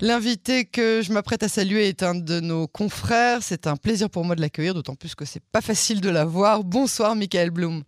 L'invité 0.00 0.66
que 0.66 1.00
je 1.00 1.10
m'apprête 1.10 1.42
à 1.42 1.48
saluer 1.48 1.88
est 1.88 2.02
un 2.02 2.14
de 2.14 2.40
nos 2.40 2.68
confrères. 2.68 3.42
C'est 3.42 3.66
un 3.66 3.76
plaisir 3.76 4.10
pour 4.10 4.26
moi 4.26 4.36
de 4.36 4.42
l'accueillir, 4.42 4.74
d'autant 4.74 4.94
plus 4.94 5.14
que 5.14 5.24
c'est 5.24 5.42
pas 5.52 5.62
facile 5.62 6.02
de 6.02 6.10
la 6.10 6.26
voir. 6.26 6.64
Bonsoir, 6.64 7.16
Michael 7.16 7.50
Blum. 7.50 7.82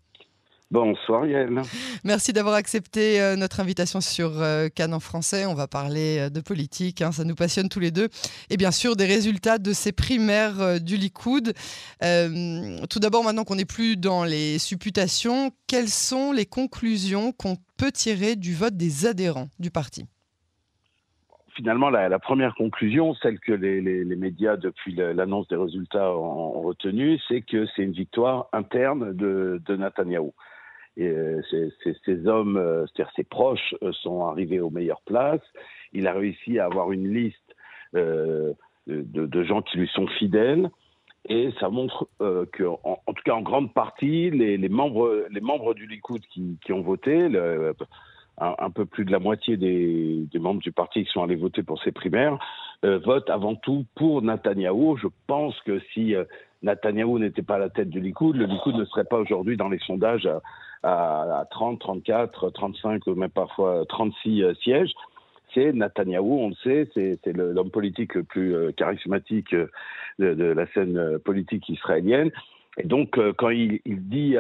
Bonsoir 0.70 1.26
Yael. 1.26 1.60
Merci 2.04 2.32
d'avoir 2.32 2.54
accepté 2.54 3.20
euh, 3.20 3.36
notre 3.36 3.60
invitation 3.60 4.00
sur 4.00 4.40
euh, 4.40 4.68
Cannes 4.68 4.94
en 4.94 5.00
français. 5.00 5.44
On 5.44 5.54
va 5.54 5.66
parler 5.66 6.18
euh, 6.18 6.30
de 6.30 6.40
politique, 6.40 7.02
hein, 7.02 7.12
ça 7.12 7.24
nous 7.24 7.34
passionne 7.34 7.68
tous 7.68 7.80
les 7.80 7.90
deux. 7.90 8.08
Et 8.48 8.56
bien 8.56 8.70
sûr 8.70 8.96
des 8.96 9.06
résultats 9.06 9.58
de 9.58 9.74
ces 9.74 9.92
primaires 9.92 10.80
du 10.80 10.96
Likoud. 10.96 11.52
tout 12.00 12.98
d'abord, 13.00 13.22
maintenant 13.22 13.44
qu'on 13.44 13.56
n'est 13.56 13.66
plus 13.66 13.98
dans 13.98 14.24
les 14.24 14.58
supputations, 14.58 15.50
quelles 15.66 15.90
sont 15.90 16.32
les 16.32 16.46
conclusions 16.46 17.32
qu'on 17.32 17.56
peut 17.76 17.92
tirer 17.92 18.34
du 18.34 18.54
vote 18.54 18.78
des 18.78 19.04
adhérents 19.04 19.48
du 19.58 19.70
parti? 19.70 20.06
Finalement, 21.58 21.90
la, 21.90 22.18
première 22.20 22.54
conclusion, 22.54 23.14
celle 23.14 23.40
que 23.40 23.52
les, 23.52 24.04
médias, 24.16 24.56
depuis 24.56 24.94
l'annonce 24.94 25.48
des 25.48 25.56
résultats, 25.56 26.12
ont, 26.14 26.60
retenue, 26.60 27.18
c'est 27.26 27.40
que 27.40 27.66
c'est 27.74 27.82
une 27.82 27.92
victoire 27.92 28.46
interne 28.52 29.12
de, 29.12 29.60
de 29.66 29.76
Netanyahou. 29.76 30.32
Et 30.96 31.08
euh, 31.08 31.40
ces, 32.04 32.26
hommes, 32.28 32.56
euh, 32.56 32.86
c'est-à-dire 32.86 33.12
ses 33.16 33.24
proches, 33.24 33.74
euh, 33.82 33.92
sont 33.92 34.24
arrivés 34.24 34.60
aux 34.60 34.70
meilleures 34.70 35.02
places. 35.02 35.42
Il 35.92 36.06
a 36.06 36.12
réussi 36.12 36.60
à 36.60 36.66
avoir 36.66 36.92
une 36.92 37.12
liste 37.12 37.36
de, 37.92 39.42
gens 39.44 39.62
qui 39.62 39.78
lui 39.78 39.88
sont 39.88 40.06
fidèles. 40.06 40.70
Et 41.28 41.50
ça 41.58 41.68
montre 41.70 42.08
en, 42.20 42.44
tout 42.44 43.22
cas 43.24 43.34
en 43.34 43.42
grande 43.42 43.74
partie, 43.74 44.30
les, 44.30 44.68
membres, 44.68 45.26
les 45.30 45.40
membres 45.40 45.74
du 45.74 45.86
Likoud 45.86 46.20
qui, 46.30 46.72
ont 46.72 46.82
voté, 46.82 47.28
un, 48.40 48.70
peu 48.70 48.84
plus 48.86 49.04
de 49.04 49.12
la 49.12 49.18
moitié 49.18 49.56
des, 49.56 50.28
membres 50.38 50.60
du 50.60 50.72
parti 50.72 51.04
qui 51.04 51.10
sont 51.10 51.22
allés 51.22 51.36
voter 51.36 51.62
pour 51.62 51.82
ces 51.82 51.92
primaires 51.92 52.38
euh, 52.84 52.98
votent 52.98 53.30
avant 53.30 53.54
tout 53.56 53.84
pour 53.96 54.22
Netanyahou. 54.22 54.96
Je 54.96 55.08
pense 55.26 55.58
que 55.62 55.80
si 55.92 56.14
euh, 56.14 56.24
Netanyahou 56.62 57.18
n'était 57.18 57.42
pas 57.42 57.56
à 57.56 57.58
la 57.58 57.70
tête 57.70 57.90
du 57.90 58.00
Likoud, 58.00 58.36
le 58.36 58.46
Likoud 58.46 58.76
ne 58.76 58.84
serait 58.84 59.04
pas 59.04 59.18
aujourd'hui 59.18 59.56
dans 59.56 59.68
les 59.68 59.78
sondages 59.80 60.28
à, 60.84 61.44
30, 61.50 61.80
34, 61.80 62.50
35 62.50 63.06
ou 63.08 63.14
même 63.14 63.30
parfois 63.30 63.84
36 63.88 64.42
euh, 64.42 64.54
sièges. 64.62 64.92
C'est 65.54 65.72
Netanyahou, 65.72 66.40
on 66.40 66.48
le 66.50 66.54
sait, 66.62 66.88
c'est 66.94 67.32
l'homme 67.32 67.70
politique 67.70 68.14
le 68.14 68.22
plus 68.22 68.54
charismatique 68.76 69.54
de, 70.18 70.44
la 70.44 70.66
scène 70.72 71.18
politique 71.20 71.66
israélienne. 71.70 72.30
Et 72.76 72.86
donc, 72.86 73.18
quand 73.38 73.48
il 73.48 73.80
dit 73.86 74.36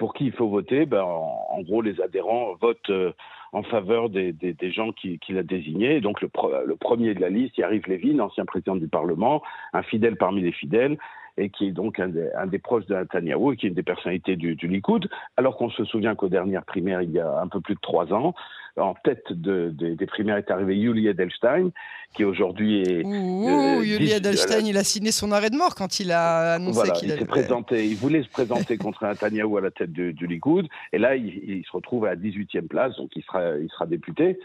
pour 0.00 0.14
qui 0.14 0.24
il 0.24 0.32
faut 0.32 0.48
voter, 0.48 0.86
ben, 0.86 1.02
en, 1.02 1.60
gros, 1.60 1.82
les 1.82 2.00
adhérents 2.00 2.54
votent 2.58 2.88
euh, 2.88 3.12
en 3.52 3.62
faveur 3.62 4.08
des, 4.08 4.34
gens 4.72 4.92
qu'il 4.92 5.18
qui 5.18 5.36
a 5.36 5.42
désignés. 5.42 6.00
donc, 6.00 6.22
le, 6.22 6.30
le, 6.64 6.74
premier 6.74 7.12
de 7.12 7.20
la 7.20 7.28
liste, 7.28 7.58
Yariv 7.58 7.86
Levin, 7.86 8.18
ancien 8.18 8.46
président 8.46 8.76
du 8.76 8.88
Parlement, 8.88 9.42
un 9.74 9.82
fidèle 9.82 10.16
parmi 10.16 10.40
les 10.40 10.52
fidèles, 10.52 10.96
et 11.40 11.48
qui 11.48 11.68
est 11.68 11.72
donc 11.72 11.98
un 11.98 12.08
des, 12.08 12.58
proches 12.58 12.86
de 12.86 12.94
Netanyahu 12.94 13.52
et 13.52 13.56
qui 13.56 13.66
est 13.66 13.70
une 13.70 13.74
des 13.74 13.82
personnalités 13.82 14.36
du, 14.36 14.54
Likoud, 14.54 15.08
alors 15.36 15.56
qu'on 15.56 15.70
se 15.70 15.84
souvient 15.84 16.14
qu'aux 16.14 16.28
dernières 16.28 16.64
primaires, 16.64 17.02
il 17.02 17.10
y 17.10 17.18
a 17.18 17.40
un 17.40 17.48
peu 17.48 17.60
plus 17.60 17.74
de 17.74 17.80
trois 17.80 18.12
ans, 18.12 18.34
en 18.76 18.94
tête 18.94 19.32
des 19.32 20.06
primaires 20.06 20.36
est 20.36 20.50
arrivé 20.50 20.76
Yuli 20.76 21.08
Edelstein, 21.08 21.70
qui 22.14 22.24
aujourd'hui 22.24 22.82
est... 22.82 23.04
Ouh, 23.04 23.82
Yuli 23.82 24.12
Edelstein, 24.12 24.66
il 24.66 24.76
a 24.76 24.84
signé 24.84 25.12
son 25.12 25.32
arrêt 25.32 25.50
de 25.50 25.56
mort 25.56 25.74
quand 25.74 25.98
il 25.98 26.12
a 26.12 26.54
annoncé 26.54 26.90
qu'il 26.92 27.10
il 27.10 27.26
présenté, 27.26 27.86
il 27.86 27.96
voulait 27.96 28.22
se 28.22 28.28
présenter 28.28 28.76
contre 28.76 29.06
Netanyahu 29.06 29.56
à 29.58 29.62
la 29.62 29.70
tête 29.70 29.92
du, 29.92 30.26
Likoud, 30.26 30.68
et 30.92 30.98
là, 30.98 31.16
il, 31.16 31.64
se 31.66 31.72
retrouve 31.72 32.04
à 32.04 32.10
la 32.10 32.16
18e 32.16 32.68
place, 32.68 32.96
donc 32.96 33.10
il 33.16 33.22
sera, 33.22 33.56
il 33.56 33.68
sera 33.70 33.86
député. 33.86 34.38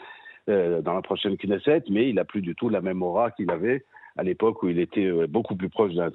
Euh, 0.48 0.80
dans 0.84 0.94
la 0.94 1.02
prochaine 1.02 1.38
Knesset, 1.38 1.86
mais 1.90 2.08
il 2.08 2.16
n'a 2.16 2.24
plus 2.24 2.42
du 2.42 2.54
tout 2.54 2.70
la 2.70 2.80
même 2.80 3.02
aura 3.02 3.32
qu'il 3.32 3.50
avait 3.50 3.84
à 4.18 4.24
l'époque 4.24 4.64
où 4.64 4.70
il 4.70 4.80
était 4.80 5.06
euh, 5.06 5.28
beaucoup 5.28 5.56
plus 5.56 5.70
proche 5.70 5.94
de. 5.94 6.12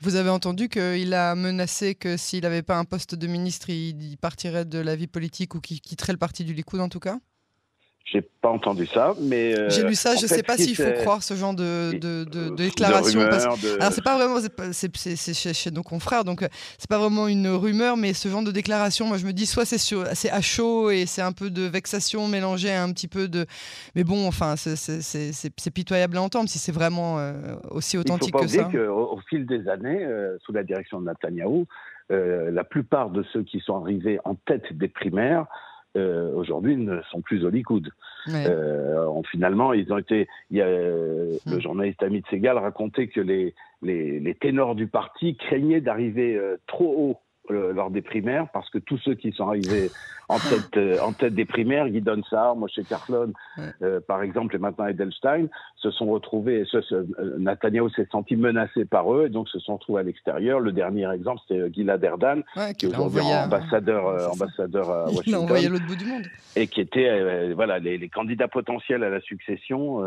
Vous 0.00 0.16
avez 0.16 0.30
entendu 0.30 0.68
qu'il 0.68 1.14
a 1.14 1.34
menacé 1.34 1.94
que 1.94 2.16
s'il 2.16 2.42
n'avait 2.42 2.62
pas 2.62 2.76
un 2.76 2.84
poste 2.84 3.14
de 3.14 3.26
ministre, 3.26 3.70
il 3.70 4.16
partirait 4.18 4.64
de 4.64 4.78
la 4.78 4.96
vie 4.96 5.06
politique 5.06 5.54
ou 5.54 5.60
qu'il 5.60 5.80
quitterait 5.80 6.12
le 6.12 6.18
parti 6.18 6.44
du 6.44 6.52
Likoud 6.52 6.80
en 6.80 6.88
tout 6.88 7.00
cas? 7.00 7.18
J'ai 8.04 8.20
pas 8.20 8.50
entendu 8.50 8.84
ça, 8.84 9.14
mais 9.18 9.58
euh, 9.58 9.70
j'ai 9.70 9.82
lu 9.82 9.94
ça. 9.94 10.14
Je 10.14 10.24
ne 10.24 10.26
sais 10.26 10.42
pas 10.42 10.58
s'il 10.58 10.76
faut 10.76 10.92
croire 11.00 11.22
ce 11.22 11.34
genre 11.34 11.54
de, 11.54 11.92
de, 11.98 12.24
de, 12.24 12.50
de 12.50 12.54
déclaration. 12.54 13.20
Alors 13.20 13.92
c'est 13.92 14.04
pas 14.04 14.16
vraiment, 14.16 14.36
c'est 14.72 14.94
chez, 14.94 15.54
chez, 15.54 15.70
nos 15.70 15.82
confrères, 15.82 16.22
donc 16.22 16.42
euh, 16.42 16.48
c'est 16.78 16.88
pas 16.88 16.98
vraiment 16.98 17.28
une 17.28 17.48
rumeur, 17.48 17.96
mais 17.96 18.12
ce 18.12 18.28
genre 18.28 18.42
de 18.42 18.50
déclaration, 18.50 19.06
moi 19.06 19.16
je 19.16 19.24
me 19.24 19.32
dis 19.32 19.46
soit 19.46 19.64
c'est 19.64 20.30
à 20.30 20.40
chaud 20.42 20.90
et 20.90 21.06
c'est 21.06 21.22
un 21.22 21.32
peu 21.32 21.48
de 21.48 21.62
vexation 21.62 22.28
mélangée 22.28 22.70
à 22.70 22.82
un 22.82 22.92
petit 22.92 23.08
peu 23.08 23.26
de, 23.26 23.46
mais 23.94 24.04
bon, 24.04 24.28
enfin 24.28 24.54
c'est 24.56 25.70
pitoyable 25.72 26.18
à 26.18 26.22
entendre 26.22 26.50
si 26.50 26.58
c'est 26.58 26.72
vraiment 26.72 27.18
euh, 27.18 27.32
aussi 27.70 27.96
authentique 27.96 28.28
Il 28.28 28.32
faut 28.32 28.62
pas 28.62 28.70
que 28.70 28.84
ça. 28.84 28.92
Au, 28.92 29.14
au 29.14 29.20
fil 29.30 29.46
des 29.46 29.66
années, 29.66 30.06
sous 30.44 30.52
la 30.52 30.62
direction 30.62 31.00
de 31.00 31.06
Netanyahou, 31.06 31.66
la 32.10 32.64
plupart 32.64 33.08
de 33.08 33.22
ceux 33.32 33.44
qui 33.44 33.60
sont 33.60 33.80
arrivés 33.80 34.18
en 34.26 34.34
tête 34.34 34.76
des 34.76 34.88
primaires 34.88 35.46
euh, 35.96 36.32
aujourd'hui 36.34 36.76
ne 36.76 37.00
sont 37.10 37.20
plus 37.20 37.44
au 37.44 37.50
Likoud. 37.50 37.90
Euh, 38.28 39.22
finalement, 39.30 39.72
ils 39.72 39.92
ont 39.92 39.98
été. 39.98 40.28
Il 40.50 40.56
y 40.56 40.62
a, 40.62 40.66
euh, 40.66 41.36
Le 41.46 41.56
hmm. 41.56 41.60
journaliste 41.60 42.02
Amit 42.02 42.24
Segal 42.30 42.58
racontait 42.58 43.08
que 43.08 43.20
les, 43.20 43.54
les, 43.82 44.18
les 44.20 44.34
ténors 44.34 44.74
du 44.74 44.86
parti 44.86 45.36
craignaient 45.36 45.80
d'arriver 45.80 46.40
trop 46.66 46.94
haut 46.96 47.18
lors 47.48 47.90
des 47.90 48.02
primaires 48.02 48.48
parce 48.52 48.70
que 48.70 48.78
tous 48.78 48.98
ceux 48.98 49.14
qui 49.14 49.32
sont 49.32 49.48
arrivés 49.48 49.90
en 50.28 50.38
tête, 50.38 50.76
euh, 50.76 50.98
en 51.00 51.12
tête 51.12 51.34
des 51.34 51.44
primaires, 51.44 51.88
Guidon 51.88 52.22
Saar, 52.28 52.56
Moshe 52.56 52.80
Karlon, 52.88 53.32
euh, 53.82 54.00
par 54.00 54.22
exemple, 54.22 54.56
et 54.56 54.58
maintenant 54.58 54.86
Edelstein, 54.86 55.48
se 55.76 55.90
sont 55.90 56.06
retrouvés, 56.06 56.64
ce, 56.70 56.80
ce, 56.82 56.94
euh, 56.94 57.38
Netanyahu 57.38 57.90
s'est 57.90 58.08
senti 58.10 58.36
menacé 58.36 58.84
par 58.84 59.12
eux, 59.12 59.26
et 59.26 59.28
donc 59.28 59.48
se 59.48 59.58
sont 59.58 59.74
retrouvés 59.74 60.00
à 60.00 60.04
l'extérieur. 60.04 60.60
Le 60.60 60.72
dernier 60.72 61.10
exemple, 61.12 61.40
c'est 61.48 61.72
Gilad 61.72 62.02
Erdan, 62.02 62.40
qui 62.78 62.86
est 62.86 62.88
aujourd'hui 62.88 63.22
ambassadeur, 63.22 64.32
ambassadeur 64.32 64.90
à 64.90 65.04
Washington. 65.04 65.24
Il 65.26 65.36
envoyé 65.36 65.66
à 65.66 65.70
l'autre 65.70 65.86
bout 65.86 65.96
du 65.96 66.06
monde. 66.06 66.24
Et 66.56 66.66
qui 66.66 66.80
était, 66.80 67.52
voilà, 67.52 67.78
les, 67.78 67.98
les, 67.98 68.08
candidats 68.08 68.48
potentiels 68.48 69.02
à 69.02 69.10
la 69.10 69.20
succession. 69.20 70.00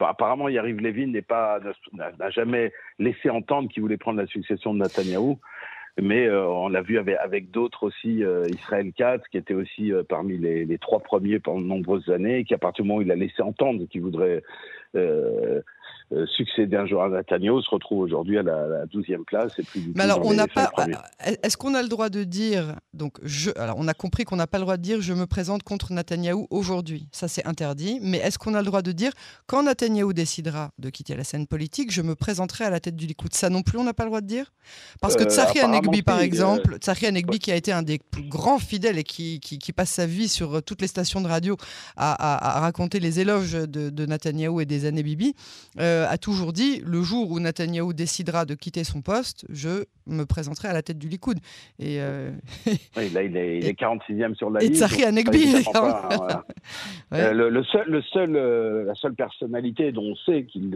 Bah, 0.00 0.08
apparemment, 0.10 0.48
Yariv 0.48 0.80
Levin 0.80 1.08
n'est 1.08 1.22
pas, 1.22 1.60
n'a 1.92 2.30
jamais 2.30 2.72
laissé 2.98 3.30
entendre 3.30 3.68
qu'il 3.68 3.82
voulait 3.82 3.96
prendre 3.96 4.20
la 4.20 4.26
succession 4.26 4.74
de 4.74 4.80
Netanyahu 4.80 5.36
mais 6.00 6.26
euh, 6.26 6.46
on 6.46 6.68
l'a 6.68 6.82
vu 6.82 6.98
avec, 6.98 7.50
d'autres 7.50 7.84
aussi, 7.84 8.22
euh, 8.22 8.46
Israël 8.48 8.92
Katz, 8.92 9.22
qui 9.30 9.38
était 9.38 9.54
aussi 9.54 9.92
euh, 9.92 10.02
parmi 10.06 10.36
les, 10.36 10.64
les, 10.66 10.78
trois 10.78 11.00
premiers 11.00 11.38
pendant 11.38 11.60
de 11.60 11.66
nombreuses 11.66 12.10
années, 12.10 12.38
et 12.38 12.44
qui 12.44 12.54
à 12.54 12.58
partir 12.58 12.84
du 12.84 12.88
moment 12.88 12.98
où 12.98 13.02
il 13.02 13.10
a 13.10 13.16
laissé 13.16 13.42
entendre 13.42 13.86
qu'il 13.86 14.02
voudrait 14.02 14.42
euh, 16.12 16.86
jour 16.86 17.02
à 17.02 17.08
Netanyahu 17.08 17.60
se 17.62 17.70
retrouve 17.70 17.98
aujourd'hui 17.98 18.38
à 18.38 18.42
la, 18.42 18.86
12e 18.86 19.24
place 19.24 19.58
et 19.58 19.62
plus 19.64 19.80
du 19.80 19.92
Mais 19.94 20.04
alors, 20.04 20.24
on 20.24 20.34
n'a 20.34 20.46
pas. 20.46 20.70
Est-ce 21.42 21.56
qu'on 21.56 21.74
a 21.74 21.82
le 21.82 21.88
droit 21.88 22.08
de 22.08 22.24
dire 22.24 22.76
donc 22.94 23.18
je 23.22 23.50
alors 23.56 23.76
on 23.78 23.88
a 23.88 23.94
compris 23.94 24.24
qu'on 24.24 24.36
n'a 24.36 24.46
pas 24.46 24.58
le 24.58 24.62
droit 24.62 24.76
de 24.76 24.82
dire 24.82 25.00
je 25.00 25.12
me 25.12 25.26
présente 25.26 25.62
contre 25.62 25.92
Netanyahou 25.92 26.46
aujourd'hui, 26.50 27.08
ça 27.10 27.28
c'est 27.28 27.44
interdit. 27.46 27.98
Mais 28.02 28.18
est-ce 28.18 28.38
qu'on 28.38 28.54
a 28.54 28.60
le 28.60 28.66
droit 28.66 28.82
de 28.82 28.92
dire 28.92 29.12
quand 29.46 29.64
Netanyahou 29.64 30.12
décidera 30.12 30.70
de 30.78 30.90
quitter 30.90 31.16
la 31.16 31.24
scène 31.24 31.46
politique, 31.46 31.90
je 31.90 32.02
me 32.02 32.14
présenterai 32.14 32.64
à 32.64 32.70
la 32.70 32.80
tête 32.80 32.96
du 32.96 33.06
Likoud? 33.06 33.34
Ça 33.34 33.50
non 33.50 33.62
plus, 33.62 33.78
on 33.78 33.84
n'a 33.84 33.94
pas 33.94 34.04
le 34.04 34.10
droit 34.10 34.20
de 34.20 34.26
dire? 34.26 34.52
Parce 35.00 35.16
que 35.16 35.24
euh, 35.24 35.28
Tsahi 35.28 35.58
Anegbi, 35.60 36.02
par 36.02 36.20
exemple, 36.20 36.74
euh... 36.74 36.78
Tsahi 36.78 37.06
Anegbi 37.06 37.38
qui 37.38 37.50
a 37.50 37.56
été 37.56 37.72
un 37.72 37.82
des 37.82 37.98
plus 37.98 38.28
grands 38.28 38.58
fidèles 38.58 38.98
et 38.98 39.04
qui, 39.04 39.40
qui, 39.40 39.58
qui, 39.58 39.72
passe 39.72 39.90
sa 39.90 40.06
vie 40.06 40.28
sur 40.28 40.62
toutes 40.62 40.80
les 40.80 40.88
stations 40.88 41.20
de 41.20 41.28
radio 41.28 41.56
à, 41.96 42.56
à, 42.56 42.60
raconter 42.60 43.00
les 43.00 43.20
éloges 43.20 43.52
de, 43.52 43.90
de 43.90 44.06
Netanyahou 44.06 44.60
et 44.60 44.66
des 44.66 44.84
années 44.86 45.02
Bibi. 45.02 45.34
Euh, 45.78 45.95
euh, 45.96 46.08
a 46.08 46.18
toujours 46.18 46.52
dit 46.52 46.82
le 46.84 47.02
jour 47.02 47.30
où 47.30 47.40
Netanyahou 47.40 47.92
décidera 47.92 48.44
de 48.44 48.54
quitter 48.54 48.84
son 48.84 49.00
poste, 49.00 49.46
je 49.48 49.84
me 50.06 50.24
présenterai 50.24 50.68
à 50.68 50.72
la 50.72 50.82
tête 50.82 50.98
du 50.98 51.08
Likoud. 51.08 51.38
Et 51.78 52.00
euh, 52.00 52.30
oui, 52.96 53.10
là, 53.10 53.22
il 53.22 53.36
est, 53.36 53.78
46e 53.78 54.34
sur 54.34 54.50
la 54.50 54.60
liste. 54.60 54.72
Et 54.72 54.76
Tsari 54.76 55.04
Anegbi. 55.04 55.54
Euh, 57.12 57.32
le, 57.32 57.62
seul, 57.62 57.84
le 57.88 58.02
seul, 58.02 58.32
la 58.84 58.94
seule 58.96 59.14
personnalité 59.14 59.92
dont 59.92 60.02
on 60.02 60.16
sait 60.16 60.44
qu'il 60.44 60.70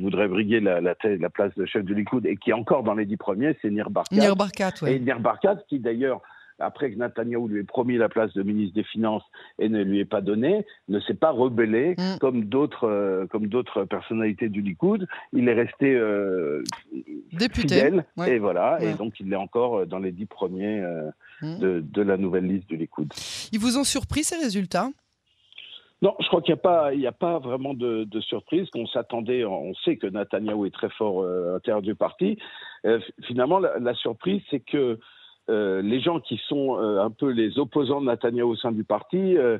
voudrait 0.00 0.28
briguer 0.28 0.60
la, 0.60 0.80
la, 0.80 0.94
la, 1.04 1.30
place 1.30 1.54
de 1.56 1.66
chef 1.66 1.84
du 1.84 1.94
Likoud 1.94 2.24
et 2.26 2.36
qui 2.36 2.50
est 2.50 2.54
encore 2.54 2.82
dans 2.82 2.94
les 2.94 3.04
dix 3.04 3.18
premiers, 3.18 3.56
c'est 3.60 3.70
Nir 3.70 3.90
Barkat. 3.90 4.16
Nir 4.16 4.34
Barkat. 4.34 4.86
Et 4.86 4.98
Nir 4.98 5.20
Barkat, 5.20 5.56
qui 5.68 5.78
d'ailleurs 5.78 6.22
après 6.58 6.90
que 6.90 6.98
Netanyahu 6.98 7.48
lui 7.48 7.60
ait 7.60 7.64
promis 7.64 7.96
la 7.96 8.08
place 8.08 8.32
de 8.34 8.42
ministre 8.42 8.74
des 8.74 8.84
Finances 8.84 9.22
et 9.58 9.68
ne 9.68 9.82
lui 9.82 10.00
ait 10.00 10.04
pas 10.04 10.20
donné, 10.20 10.66
ne 10.88 11.00
s'est 11.00 11.14
pas 11.14 11.30
rebellé 11.30 11.94
mm. 11.98 12.18
comme 12.20 12.44
d'autres 12.44 12.88
euh, 12.88 13.26
comme 13.26 13.46
d'autres 13.46 13.84
personnalités 13.84 14.48
du 14.48 14.62
Likoud. 14.62 15.06
Il 15.32 15.48
est 15.48 15.54
resté 15.54 15.94
euh, 15.94 16.62
député 17.32 17.74
fidèle 17.74 18.04
et 18.26 18.38
voilà 18.38 18.78
et 18.82 18.94
donc 18.94 19.20
il 19.20 19.32
est 19.32 19.36
encore 19.36 19.80
euh, 19.80 19.86
dans 19.86 19.98
les 19.98 20.12
dix 20.12 20.26
premiers 20.26 20.80
mm. 21.42 21.58
de, 21.58 21.80
de, 21.80 22.02
la 22.02 22.16
nouvelle 22.16 22.46
liste 22.46 22.68
du 22.68 22.76
Likoud. 22.76 23.12
Ils 23.52 23.58
vous 23.58 23.78
ont 23.78 23.84
surpris 23.84 24.24
ces 24.24 24.36
résultats? 24.36 24.88
Non, 26.00 26.14
je 26.20 26.28
crois 26.28 26.40
qu'il 26.42 26.54
n'y 26.54 26.60
a 26.60 26.62
pas, 26.62 26.94
il 26.94 27.04
a 27.08 27.12
pas 27.12 27.40
vraiment 27.40 27.74
de, 27.74 28.04
de 28.04 28.20
surprise. 28.20 28.70
Qu'on 28.70 28.86
s'attendait, 28.86 29.44
on 29.44 29.74
sait 29.84 29.96
que 29.96 30.06
Netanyahu 30.06 30.68
est 30.68 30.74
très 30.74 30.90
fort 30.90 31.24
à 31.24 31.54
l'intérieur 31.54 31.82
du 31.82 31.96
parti. 31.96 32.38
finalement, 33.24 33.58
la, 33.58 33.80
la 33.80 33.94
surprise, 33.94 34.40
c'est 34.48 34.60
que 34.60 35.00
euh, 35.50 35.80
les 35.82 36.00
gens 36.00 36.20
qui 36.20 36.40
sont 36.46 36.78
euh, 36.78 37.02
un 37.02 37.10
peu 37.10 37.30
les 37.30 37.58
opposants 37.58 38.00
de 38.00 38.06
Netanyahu 38.06 38.44
au 38.44 38.56
sein 38.56 38.72
du 38.72 38.84
parti 38.84 39.36
euh, 39.36 39.58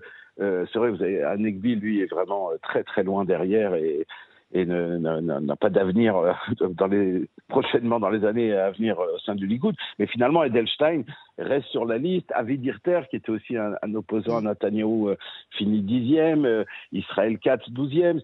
c'est 0.72 0.78
vrai, 0.78 0.90
vous 0.90 1.02
avez 1.02 1.20
Anegbi, 1.24 1.74
lui, 1.74 2.00
est 2.00 2.06
vraiment 2.06 2.50
très 2.62 2.84
très 2.84 3.02
loin 3.02 3.24
derrière 3.24 3.74
et, 3.74 4.06
et 4.52 4.64
n'a 4.64 5.56
pas 5.56 5.68
d'avenir 5.68 6.14
dans 6.60 6.86
les 6.86 7.28
prochainement 7.48 7.98
dans 7.98 8.08
les 8.08 8.24
années 8.24 8.52
à 8.52 8.70
venir 8.70 9.00
au 9.00 9.18
sein 9.18 9.34
du 9.34 9.48
Likoud. 9.48 9.74
Mais 9.98 10.06
finalement, 10.06 10.44
Edelstein 10.44 11.02
reste 11.38 11.66
sur 11.70 11.84
la 11.86 11.98
liste. 11.98 12.30
Avid 12.36 12.64
Hirter, 12.64 13.00
qui 13.10 13.16
était 13.16 13.30
aussi 13.30 13.56
un, 13.56 13.94
opposant 13.96 14.36
à 14.36 14.40
Netanyahou, 14.40 15.10
finit 15.56 15.80
dixième. 15.80 16.64
Israël 16.92 17.36
4, 17.40 17.72
douzième. 17.72 18.20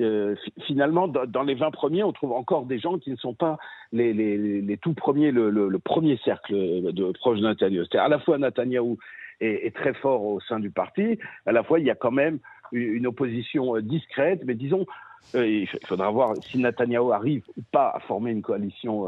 Euh, 0.00 0.34
finalement, 0.66 1.08
dans, 1.08 1.42
les 1.42 1.54
20 1.54 1.70
premiers, 1.70 2.02
on 2.02 2.12
trouve 2.12 2.32
encore 2.32 2.64
des 2.64 2.78
gens 2.78 2.98
qui 2.98 3.10
ne 3.10 3.16
sont 3.16 3.34
pas 3.34 3.58
les, 3.92 4.12
les, 4.12 4.76
tout 4.78 4.94
premiers, 4.94 5.30
le, 5.30 5.78
premier 5.78 6.18
cercle 6.24 6.54
de 6.54 7.12
proche 7.12 7.38
de 7.38 7.46
Netanyahu. 7.46 7.86
C'est 7.90 7.98
à 7.98 8.08
la 8.08 8.18
fois 8.18 8.38
Netanyahou 8.38 8.98
est, 9.40 9.74
très 9.74 9.94
fort 9.94 10.24
au 10.24 10.40
sein 10.40 10.60
du 10.60 10.70
parti, 10.70 11.18
à 11.46 11.52
la 11.52 11.62
fois 11.62 11.80
il 11.80 11.86
y 11.86 11.90
a 11.90 11.94
quand 11.94 12.10
même 12.10 12.38
une 12.72 13.06
opposition 13.06 13.76
euh, 13.76 13.82
discrète, 13.82 14.42
mais 14.44 14.54
disons, 14.54 14.86
euh, 15.34 15.46
il 15.46 15.68
faudra 15.86 16.10
voir 16.10 16.34
si 16.42 16.58
Netanyahou 16.58 17.12
arrive 17.12 17.42
ou 17.56 17.62
pas 17.72 17.90
à 17.90 18.00
former 18.00 18.30
une 18.30 18.42
coalition 18.42 19.06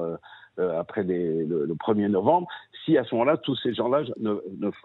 après 0.59 1.03
le, 1.03 1.75
1er 1.75 2.09
novembre, 2.09 2.47
si 2.85 2.97
à 2.99 3.05
ce 3.05 3.15
moment-là, 3.15 3.37
tous 3.37 3.57
ces 3.63 3.75
gens-là 3.75 4.03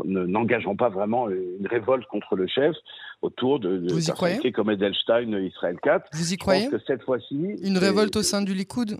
n'engageront 0.05 0.75
pas 0.75 0.89
vraiment 0.89 1.29
une 1.29 1.67
révolte 1.67 2.05
contre 2.07 2.35
le 2.35 2.47
chef 2.47 2.75
autour 3.21 3.59
de, 3.59 3.77
de 3.77 3.93
personnalités 3.93 4.51
comme 4.51 4.71
Edelstein, 4.71 5.37
Israël 5.39 5.77
4. 5.81 6.09
Vous 6.13 6.33
y 6.33 6.37
croyez 6.37 6.69
que 6.69 6.79
cette 6.85 7.03
fois-ci, 7.03 7.57
Une 7.61 7.77
révolte 7.77 8.15
au 8.15 8.23
sein 8.23 8.41
du 8.41 8.53
Likoud 8.53 8.97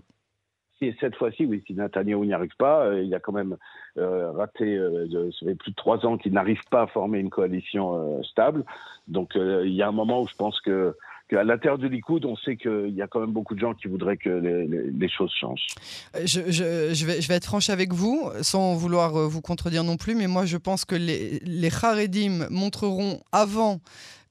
si 0.78 0.94
cette 1.00 1.16
fois-ci, 1.16 1.44
oui, 1.44 1.62
si 1.66 1.74
Netanyahu 1.74 2.24
n'y 2.24 2.32
arrive 2.32 2.56
pas, 2.58 2.86
euh, 2.86 3.02
il 3.02 3.14
a 3.14 3.20
quand 3.20 3.32
même 3.32 3.56
euh, 3.98 4.30
raté, 4.32 4.76
euh, 4.76 5.30
ça 5.38 5.46
fait 5.46 5.54
plus 5.54 5.72
de 5.72 5.76
trois 5.76 6.04
ans 6.06 6.16
qu'il 6.16 6.32
n'arrive 6.32 6.62
pas 6.70 6.82
à 6.82 6.86
former 6.86 7.18
une 7.18 7.30
coalition 7.30 8.22
stable. 8.22 8.64
Donc 9.06 9.32
il 9.34 9.72
y 9.72 9.82
a 9.82 9.88
un 9.88 9.92
moment 9.92 10.22
où 10.22 10.28
je 10.28 10.36
pense 10.36 10.60
que 10.60 10.94
qu'à 11.28 11.44
l'intérieur 11.44 11.78
du 11.78 11.88
Likoud, 11.88 12.24
on 12.24 12.36
sait 12.36 12.56
qu'il 12.56 12.94
y 12.94 13.02
a 13.02 13.06
quand 13.06 13.20
même 13.20 13.32
beaucoup 13.32 13.54
de 13.54 13.60
gens 13.60 13.74
qui 13.74 13.88
voudraient 13.88 14.16
que 14.16 14.30
les, 14.30 15.08
choses 15.08 15.32
changent. 15.38 15.66
Euh, 16.16 16.22
je, 16.24 17.06
vais, 17.06 17.34
être 17.34 17.44
franche 17.44 17.70
avec 17.70 17.92
vous, 17.92 18.30
sans 18.42 18.74
vouloir 18.74 19.16
euh, 19.16 19.26
vous 19.26 19.40
contredire 19.40 19.84
non 19.84 19.96
plus, 19.96 20.14
mais 20.14 20.26
moi 20.26 20.44
je 20.44 20.56
pense 20.56 20.84
que 20.84 20.94
les, 20.94 21.40
les 21.40 21.70
montreront 22.50 23.20
avant 23.32 23.80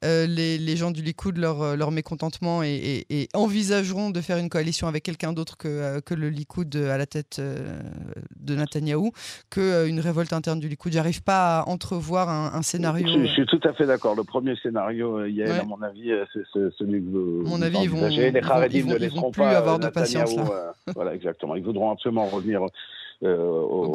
euh, 0.04 0.28
les, 0.28 0.76
gens 0.76 0.92
du 0.92 1.02
Likoud 1.02 1.38
leur, 1.38 1.62
euh, 1.62 1.76
leur 1.76 1.92
mécontentement 1.92 2.62
et, 2.64 3.28
envisageront 3.34 4.10
de 4.12 4.22
faire 4.22 4.38
une 4.38 4.50
coalition 4.50 4.88
avec 4.88 5.04
quelqu'un 5.04 5.34
d'autre 5.34 5.58
que, 5.58 5.68
euh, 5.68 6.02
que 6.02 6.14
le 6.14 6.30
Likoud 6.30 6.76
à 6.76 6.98
la 6.98 7.06
tête 7.06 7.42
de 7.42 8.56
Netanyahou, 8.56 9.12
qu'une 9.50 10.00
révolte 10.00 10.34
interne 10.34 10.60
du 10.60 10.68
Likoud. 10.68 10.94
J'arrive 10.94 11.24
pas 11.24 11.60
à 11.60 11.68
entrevoir 11.68 12.30
un, 12.30 12.62
scénario. 12.62 13.08
Je, 13.08 13.28
suis 13.28 13.46
tout 13.46 13.60
à 13.64 13.74
fait 13.74 13.86
d'accord. 13.86 14.16
Le 14.16 14.24
premier 14.24 14.56
scénario, 14.58 15.26
Yael, 15.26 15.52
à 15.52 15.64
mon 15.64 15.82
avis, 15.82 16.12
c'est 16.34 16.70
celui 16.78 17.02
que 17.02 17.10
vous. 17.10 17.44
mon 17.48 17.62
avis, 17.62 17.80
ils 17.84 17.90
vont, 17.90 18.08
les 18.08 18.32
Haredim 18.42 18.86
ne 18.86 18.96
laisseront 18.96 19.32
plus 19.32 19.42
pas 19.42 19.58
avoir 19.58 19.80
de 19.80 19.88
patience. 19.88 20.36
voilà, 20.96 21.16
exactement. 21.16 21.56
Ils 21.56 21.64
voudront 21.64 21.92
absolument 21.92 22.26
revenir 22.28 22.62
euh, 23.24 23.62
au, 23.62 23.90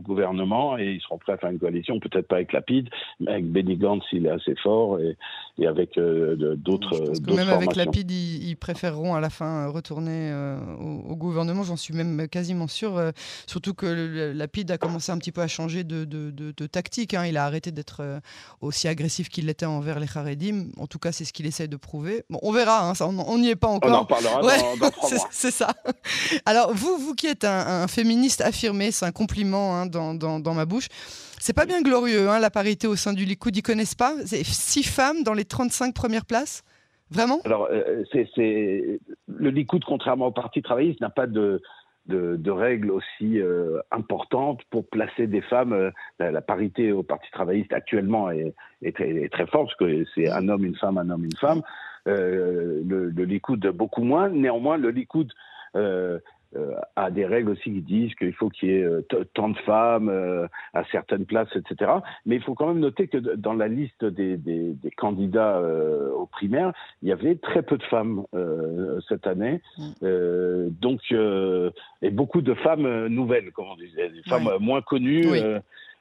gouvernement. 0.00 0.78
et 0.78 0.92
ils 0.92 1.00
seront 1.02 1.18
prêts 1.18 1.34
à 1.34 1.36
faire 1.36 1.50
une 1.50 1.58
coalition, 1.58 2.00
peut-être 2.00 2.26
pas 2.26 2.36
avec 2.36 2.52
Lapide, 2.52 2.88
mais 3.20 3.32
avec 3.32 3.50
Benny 3.50 3.76
Gantz, 3.76 4.04
il 4.10 4.24
est 4.24 4.30
assez 4.30 4.54
fort, 4.62 4.98
et, 5.00 5.18
et 5.58 5.66
avec 5.66 5.98
euh, 5.98 6.56
d'autres. 6.56 7.12
Même 7.30 7.50
avec 7.50 7.76
Lapide, 7.76 8.10
ils, 8.10 8.56
préféreront 8.56 9.14
à 9.14 9.20
la 9.20 9.28
fin 9.28 9.68
retourner 9.68 10.30
euh, 10.32 10.58
au, 10.78 11.14
gouvernement, 11.14 11.62
j'en 11.62 11.76
suis 11.76 11.92
même 11.92 12.26
quasiment 12.26 12.68
sûr. 12.68 12.98
surtout 13.46 13.74
que 13.74 14.32
Lapide 14.34 14.70
a 14.70 14.78
commencé 14.78 15.12
un 15.12 15.18
petit 15.18 15.32
peu 15.32 15.42
à 15.42 15.48
changer 15.48 15.84
de, 15.84 16.04
de, 16.04 16.66
tactique. 16.66 17.12
Hein. 17.12 17.26
Il 17.26 17.36
a 17.36 17.44
arrêté 17.44 17.70
d'être 17.70 18.02
aussi 18.62 18.88
agressif 18.88 19.28
qu'il 19.28 19.46
l'était 19.46 19.66
envers 19.66 20.00
les 20.00 20.08
Haredim. 20.14 20.68
En 20.78 20.86
tout 20.86 20.98
cas, 20.98 21.12
c'est 21.12 21.26
ce 21.26 21.34
qu'il 21.34 21.44
essaie 21.44 21.68
de 21.68 21.76
prouver. 21.76 22.24
Bon, 22.30 22.38
on 22.42 22.52
verra, 22.52 22.88
hein, 22.88 22.94
on 23.00 23.38
n'y 23.38 23.50
est 23.50 23.56
pas 23.56 23.68
encore. 23.68 23.90
On 23.90 23.94
en 23.94 24.04
parlera 24.06 24.40
dans, 24.40 24.90
trois 24.90 25.10
mois. 25.18 25.28
C'est 25.30 25.50
ça. 25.50 25.68
Alors, 26.46 26.72
vous, 26.72 26.96
vous 26.96 27.14
qui 27.14 27.26
êtes 27.26 27.44
un, 27.44 27.82
un 27.82 27.88
féministe, 27.88 28.21
affirmé, 28.40 28.90
c'est 28.90 29.06
un 29.06 29.12
compliment 29.12 29.76
hein, 29.76 29.86
dans, 29.86 30.54
ma 30.54 30.64
bouche. 30.64 30.88
C'est 31.38 31.54
pas 31.54 31.66
bien 31.66 31.82
glorieux, 31.82 32.28
hein, 32.28 32.38
la 32.38 32.50
parité 32.50 32.86
au 32.86 32.96
sein 32.96 33.12
du 33.12 33.24
Likoud. 33.24 33.56
Ils 33.56 33.62
connaissent 33.62 33.94
pas 33.94 34.14
Six 34.24 34.84
femmes 34.84 35.22
dans 35.24 35.34
les 35.34 35.44
35 35.44 35.94
premières 35.94 36.24
places? 36.24 36.62
Vraiment? 37.10 37.40
Alors, 37.44 37.68
euh, 37.70 38.04
c'est 38.12 39.00
le 39.26 39.50
Likoud, 39.50 39.84
contrairement 39.84 40.28
au 40.28 40.30
Parti 40.30 40.62
travailliste, 40.62 41.00
n'a 41.00 41.10
pas 41.10 41.26
de, 41.26 41.60
règles 42.46 42.90
aussi 42.90 43.38
euh, 43.38 43.80
importantes 43.90 44.60
pour 44.70 44.88
placer 44.88 45.26
des 45.26 45.42
femmes. 45.42 45.74
Euh, 45.74 45.90
la, 46.18 46.40
parité 46.40 46.90
au 46.90 47.02
Parti 47.02 47.30
travailliste 47.30 47.72
actuellement 47.72 48.30
est, 48.30 48.54
très, 48.94 49.46
forte, 49.46 49.66
parce 49.66 49.76
que 49.76 50.04
c'est 50.14 50.30
un 50.30 50.48
homme, 50.48 50.64
une 50.64 50.76
femme, 50.76 50.96
un 50.96 51.10
homme, 51.10 51.24
une 51.24 51.36
femme. 51.36 51.62
le, 52.06 52.82
le 52.82 53.24
Likoud, 53.24 53.66
beaucoup 53.68 54.04
moins. 54.04 54.30
Néanmoins, 54.30 54.78
le 54.78 54.90
Likoud 54.90 55.30
euh, 56.54 56.74
a 56.96 57.10
des 57.10 57.24
règles 57.24 57.50
aussi 57.50 57.72
qui 57.72 57.80
disent 57.80 58.14
qu'il 58.14 58.32
faut 58.34 58.50
qu'il 58.50 58.68
y 58.68 58.72
ait 58.72 58.82
euh, 58.82 59.02
tant 59.32 59.48
de 59.48 59.56
femmes 59.58 60.10
euh, 60.10 60.46
à 60.74 60.84
certaines 60.92 61.24
places, 61.24 61.48
etc. 61.56 61.90
Mais 62.26 62.36
il 62.36 62.42
faut 62.42 62.54
quand 62.54 62.66
même 62.66 62.80
noter 62.80 63.08
que 63.08 63.16
dans 63.16 63.54
la 63.54 63.68
liste 63.68 64.04
des, 64.04 64.36
des, 64.36 64.74
des 64.74 64.90
candidats 64.90 65.62
aux 66.16 66.26
primaires, 66.26 66.72
il 67.02 67.08
y 67.08 67.12
avait 67.12 67.36
très 67.36 67.62
peu 67.62 67.78
de 67.78 67.82
femmes 67.84 68.24
cette 69.08 69.26
année. 69.26 69.60
Mm. 69.78 70.68
donc, 70.80 71.00
et 72.02 72.10
beaucoup 72.10 72.42
de 72.42 72.54
femmes 72.54 73.06
nouvelles, 73.06 73.52
comme 73.52 73.66
on 73.70 73.76
disait, 73.76 74.10
des 74.10 74.22
femmes 74.22 74.50
moins 74.60 74.82
connues. 74.82 75.26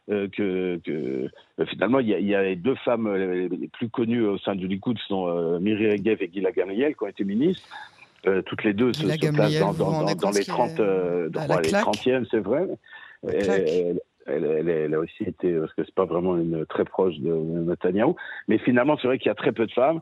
que, 0.08 0.78
que 0.84 1.30
finalement 1.68 2.00
il 2.00 2.10
y, 2.10 2.14
a, 2.14 2.20
il 2.20 2.28
y, 2.28 2.36
a, 2.36 2.56
deux 2.56 2.76
femmes 2.76 3.14
les 3.16 3.68
plus 3.68 3.88
connues 3.90 4.26
au 4.26 4.38
sein 4.40 4.56
du 4.56 4.68
Likoud 4.68 4.98
sont 5.08 5.28
euh, 5.28 5.60
Miri 5.60 5.92
Regev 5.92 6.22
et 6.22 6.30
Gila 6.34 6.52
Gamliel 6.52 6.96
qui 6.96 7.04
ont 7.04 7.08
été 7.08 7.24
ministres 7.24 7.70
euh, 8.28 8.42
toutes 8.44 8.64
les 8.64 8.74
deux 8.74 8.94
se, 8.94 9.08
se 9.08 9.32
placent 9.32 9.60
dans, 9.60 9.74
dans, 9.74 10.04
dans, 10.04 10.16
dans 10.16 10.32
les 10.32 10.46
30, 10.46 10.80
euh, 10.80 11.30
dans, 11.30 11.42
les 11.60 11.72
30e, 11.72 12.26
c'est 12.30 12.40
vrai. 12.40 12.68
Elle, 13.28 14.00
elle, 14.28 14.70
elle, 14.70 14.94
a 14.94 15.00
aussi 15.00 15.24
été, 15.24 15.54
parce 15.56 15.74
que 15.74 15.84
c'est 15.84 15.96
pas 15.96 16.06
vraiment 16.06 16.38
une 16.38 16.66
très 16.68 16.86
proche 16.86 17.18
de 17.18 17.34
Netanyahu, 17.34 18.14
mais 18.48 18.60
finalement 18.60 18.98
c'est 19.02 19.08
vrai 19.08 19.18
qu'il 19.18 19.28
y 19.28 19.32
a 19.32 19.36
très 19.36 19.52
peu 19.52 19.66
de 19.66 19.72
femmes. 19.72 20.02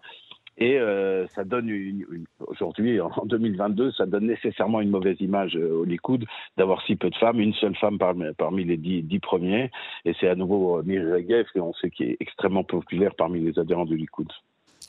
Et 0.61 0.77
euh, 0.77 1.25
ça 1.27 1.45
donne 1.45 1.69
une, 1.69 2.05
une, 2.11 2.25
aujourd'hui, 2.45 2.99
en 2.99 3.25
2022, 3.25 3.93
ça 3.93 4.05
donne 4.05 4.27
nécessairement 4.27 4.81
une 4.81 4.89
mauvaise 4.89 5.15
image 5.21 5.55
au 5.55 5.85
Likoud 5.85 6.25
d'avoir 6.57 6.81
si 6.85 6.97
peu 6.97 7.09
de 7.09 7.15
femmes, 7.15 7.39
une 7.39 7.53
seule 7.53 7.77
femme 7.77 7.97
parmi, 7.97 8.25
parmi 8.37 8.65
les 8.65 8.75
dix, 8.75 9.01
dix, 9.01 9.19
premiers. 9.19 9.71
Et 10.03 10.13
c'est 10.19 10.27
à 10.27 10.35
nouveau 10.35 10.83
Miri 10.83 11.13
Regev, 11.13 11.45
qu'on 11.53 11.73
sait 11.75 11.89
qui 11.89 12.03
est 12.03 12.17
extrêmement 12.19 12.65
populaire 12.65 13.15
parmi 13.15 13.39
les 13.39 13.57
adhérents 13.57 13.85
du 13.85 13.95
Likoud. 13.95 14.27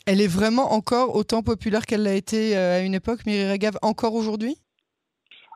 Elle 0.07 0.21
est 0.21 0.33
vraiment 0.33 0.73
encore 0.73 1.15
autant 1.15 1.43
populaire 1.43 1.87
qu'elle 1.87 2.03
l'a 2.03 2.15
été 2.15 2.57
euh, 2.57 2.79
à 2.79 2.81
une 2.81 2.95
époque, 2.95 3.27
Miri 3.27 3.51
Regav, 3.51 3.77
encore 3.83 4.15
aujourd'hui? 4.15 4.57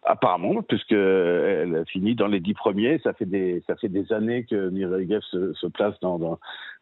Apparemment, 0.07 0.63
puisqu'elle 0.63 1.83
finit 1.89 2.15
dans 2.15 2.27
les 2.27 2.41
dix 2.41 2.53
premiers, 2.53 2.99
ça 3.03 3.15
fait 3.15 3.25
des, 3.25 3.63
ça 3.67 3.75
fait 3.77 3.89
des 3.89 4.13
années 4.13 4.45
que 4.45 4.69
Miri 4.69 5.09
se, 5.31 5.55
se, 5.55 5.67
place 5.67 5.99
dans, 6.03 6.19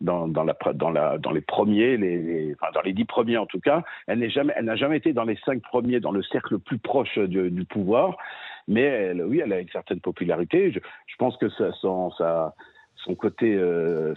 dans, 0.00 0.26
dans, 0.26 0.42
la, 0.42 0.56
dans, 0.74 0.90
la, 0.90 1.18
dans 1.18 1.30
les 1.30 1.40
premiers, 1.40 1.96
les, 1.96 2.52
enfin 2.54 2.72
dans 2.74 2.80
les 2.80 2.92
dix 2.92 3.04
premiers 3.04 3.36
en 3.36 3.46
tout 3.46 3.60
cas. 3.60 3.84
Elle 4.08 4.18
n'a 4.18 4.28
jamais, 4.28 4.54
jamais 4.74 4.96
été 4.96 5.12
dans 5.12 5.22
les 5.22 5.38
cinq 5.44 5.62
premiers, 5.62 6.00
dans 6.00 6.10
le 6.10 6.24
cercle 6.24 6.54
le 6.54 6.58
plus 6.58 6.78
proche 6.78 7.16
du, 7.16 7.64
pouvoir, 7.64 8.16
mais 8.66 9.12
oui, 9.22 9.38
elle 9.38 9.52
a 9.52 9.60
une 9.60 9.68
certaine 9.68 10.00
popularité. 10.00 10.72
Je, 10.72 10.80
pense 11.16 11.36
que 11.36 11.48
ça, 11.50 11.70
ça, 12.18 12.54
son 13.04 13.14
côté, 13.14 13.54
euh, 13.54 14.14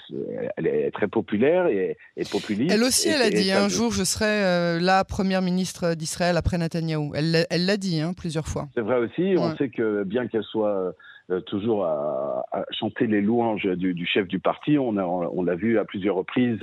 elle 0.57 0.67
est 0.67 0.91
très 0.91 1.07
populaire 1.07 1.67
et, 1.67 1.97
populiste. 2.31 2.71
Elle 2.71 2.83
aussi, 2.83 3.09
elle 3.09 3.21
a 3.21 3.29
dit 3.29 3.51
un 3.51 3.67
jour, 3.67 3.91
je 3.91 4.03
serai 4.03 4.25
euh, 4.25 4.79
la 4.79 5.03
première 5.03 5.41
ministre 5.41 5.95
d'Israël 5.95 6.37
après 6.37 6.57
Netanyahou. 6.57 7.13
Elle, 7.15 7.65
l'a 7.65 7.77
dit 7.77 8.01
hein, 8.01 8.13
plusieurs 8.15 8.47
fois. 8.47 8.67
C'est 8.75 8.81
vrai 8.81 8.97
aussi. 8.97 9.35
On 9.37 9.55
sait 9.55 9.69
que 9.69 10.03
bien 10.03 10.27
qu'elle 10.27 10.43
soit 10.43 10.93
euh, 11.31 11.41
toujours 11.41 11.85
à, 11.85 12.45
chanter 12.71 13.07
les 13.07 13.21
louanges 13.21 13.65
du, 13.65 14.05
chef 14.05 14.27
du 14.27 14.39
parti, 14.39 14.77
on 14.77 14.93
l'a 14.93 15.07
on, 15.07 15.43
vu 15.55 15.79
à 15.79 15.85
plusieurs 15.85 16.15
reprises 16.15 16.59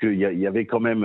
qu'il 0.00 0.14
y, 0.14 0.20
y, 0.20 0.46
avait 0.46 0.66
quand 0.66 0.80
même 0.80 1.04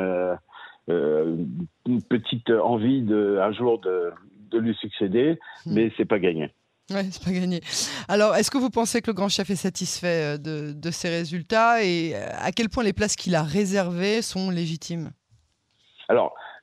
une 0.88 2.01
petite 2.10 2.51
envie 2.51 3.01
de, 3.01 3.39
un 3.41 3.51
jour 3.51 3.79
de, 3.79 4.12
de 4.51 4.60
lui 4.60 4.75
succéder, 4.75 5.39
hmm. 5.65 5.74
mais 5.74 5.91
c'est 5.98 6.05
pas 6.05 6.19
gagné. 6.19 6.51
Ouais, 6.92 7.08
c'est 7.12 7.24
pas 7.24 7.32
gagné. 7.32 7.62
Alors, 8.10 8.36
est-ce 8.36 8.52
que 8.52 8.58
vous 8.58 8.70
pensez 8.70 9.02
que 9.02 9.08
le 9.08 9.13
grand 9.13 9.30
chef 9.30 9.50
est 9.50 9.56
satisfait 9.56 10.38
euh, 10.38 10.74
de, 10.74 10.92
ses 10.92 11.10
résultats 11.10 11.84
et 11.84 12.13
euh, 12.13 12.28
à 12.38 12.52
quel 12.52 12.70
point 12.70 12.84
les 12.84 12.94
places 12.94 13.16
qu'il 13.16 13.36
a 13.36 13.44
réservées 13.44 14.22
sont 14.22 14.50
légitimes? 14.50 15.12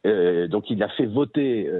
Euh, 0.07 0.49
donc 0.49 0.71
il 0.71 0.83
a 0.83 0.89
fait 0.89 1.07
voter 1.07 1.71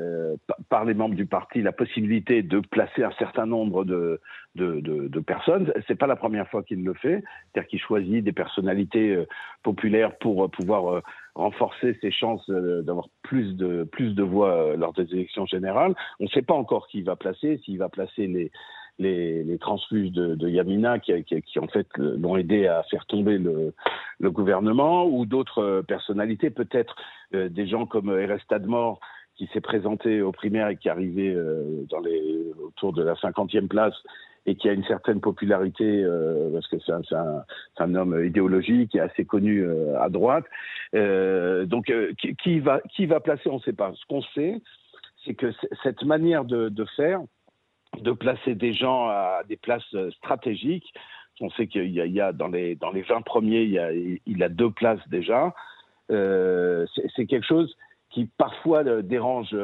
par 0.69 0.85
les 0.85 0.95
membres 0.95 1.15
du 1.15 1.27
parti 1.27 1.63
la 1.63 1.73
possibilité 1.73 2.43
de 2.43 2.61
placer 2.61 3.03
un 3.03 3.13
certain 3.13 3.47
nombre 3.47 3.85
de, 3.85 4.21
de, 4.55 4.81
de, 4.81 5.09
de 5.09 5.21
personnes. 5.21 5.73
C'est 5.89 5.99
pas 5.99 6.07
la 6.07 6.17
première 6.17 6.49
fois 6.49 6.63
qu'il 6.63 6.85
le 6.85 6.95
fait, 6.95 7.23
c'est-à-dire 7.53 7.69
qu'il 7.69 7.81
choisit 7.81 8.23
des 8.23 8.33
personnalités 8.33 9.25
populaires 9.63 10.17
pour 10.19 10.51
pouvoir 10.51 11.03
renforcer 11.35 11.97
ses 12.01 12.11
chances 12.11 12.49
euh, 12.51 12.83
d'avoir 12.83 13.09
plus 13.23 13.57
de, 13.57 13.85
plus 13.85 14.15
de 14.15 14.23
voix 14.23 14.55
euh, 14.55 14.77
lors 14.77 14.93
des 14.93 15.13
élections 15.15 15.47
générales. 15.47 15.95
On 16.19 16.25
ne 16.25 16.29
sait 16.29 16.43
pas 16.43 16.55
encore 16.55 16.89
qui 16.89 17.03
va 17.03 17.17
placer, 17.17 17.61
s'il 17.65 17.79
va 17.79 17.89
placer 17.89 18.27
les, 18.27 18.51
les, 19.01 19.59
transfuges 19.59 20.13
de, 20.13 20.49
Yamina 20.49 20.99
qui, 20.99 21.13
en 21.59 21.67
fait 21.69 21.87
l'ont 21.97 22.37
aidé 22.37 22.67
à 22.67 22.83
faire 22.85 23.07
tomber 23.07 23.39
le, 23.39 23.73
gouvernement, 24.31 25.07
ou 25.07 25.27
d'autres 25.27 25.83
personnalités, 25.89 26.51
peut-être 26.51 26.95
des 27.33 27.67
gens 27.67 27.87
comme 27.87 28.11
Erest 28.11 28.47
Tadmor 28.49 29.01
qui 29.37 29.49
s'est 29.53 29.61
présenté 29.61 30.21
aux 30.23 30.33
primaires 30.33 30.69
et 30.69 30.77
qui 30.77 30.89
est 30.89 30.91
arrivé 30.91 31.35
dans 31.89 32.01
les, 32.01 32.53
autour 32.63 32.93
de 32.93 33.03
la 33.03 33.15
50e 33.15 33.69
place 33.69 33.95
et 34.47 34.55
qui 34.55 34.69
a 34.69 34.73
une 34.73 34.85
certaine 34.85 35.21
popularité 35.21 36.03
euh, 36.03 36.51
parce 36.53 36.67
que 36.69 36.77
c'est 36.85 37.83
un, 37.83 37.95
homme 37.95 38.25
idéologique 38.25 38.95
et 38.95 39.01
assez 39.01 39.25
connu 39.25 39.63
euh, 39.63 40.01
à 40.01 40.09
droite. 40.09 40.45
Euh, 40.95 41.67
donc 41.67 41.93
qui, 42.43 42.61
va 42.61 42.81
qui 42.95 43.07
va 43.07 43.21
placer, 43.21 43.49
on 43.49 43.57
ne 43.57 43.61
sait 43.61 43.73
pas. 43.73 43.93
Ce 43.95 44.07
qu'on 44.09 44.23
sait, 44.35 44.61
c'est 45.25 45.35
que 45.35 45.53
cette 45.83 46.03
manière 46.05 46.45
de, 46.45 46.85
faire, 46.97 47.21
de 47.99 48.13
placer 48.13 48.55
des 48.55 48.73
gens 48.73 49.09
à 49.09 49.43
des 49.49 49.57
places 49.57 49.97
stratégiques. 50.17 50.93
On 51.41 51.51
sait 51.51 51.67
qu'il 51.67 51.91
y, 51.91 52.21
a 52.21 52.33
dans 52.33 52.49
les 52.49 52.75
dans 52.77 52.91
les 52.91 53.03
20 53.03 53.23
premiers, 53.23 53.63
il 53.63 53.71
y 53.71 53.79
a, 53.79 53.93
il 53.93 54.43
a 54.43 54.49
deux 54.51 54.71
places 54.71 55.01
déjà. 55.09 55.55
c'est 56.09 57.27
quelque 57.27 57.47
chose 57.47 57.75
qui 58.11 58.27
parfois 58.37 58.85
dérange 59.03 59.57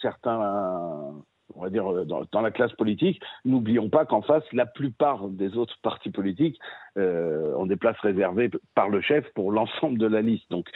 certains 0.00 1.14
on 1.56 1.62
va 1.62 1.70
dire, 1.70 1.90
euh, 1.90 2.04
dans, 2.04 2.40
la 2.40 2.50
classe 2.50 2.72
politique, 2.72 3.20
n'oublions 3.44 3.88
pas 3.88 4.04
qu'en 4.04 4.22
face, 4.22 4.44
la 4.52 4.66
plupart 4.66 5.28
des 5.28 5.56
autres 5.56 5.76
partis 5.82 6.10
politiques 6.10 6.58
euh, 6.96 7.54
ont 7.56 7.66
des 7.66 7.76
places 7.76 7.98
réservées 8.00 8.50
par 8.74 8.88
le 8.88 9.00
chef 9.00 9.26
pour 9.34 9.52
l'ensemble 9.52 9.98
de 9.98 10.06
la 10.06 10.22
liste. 10.22 10.50
Donc, 10.50 10.68